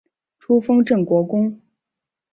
[0.39, 1.61] 初封镇国公。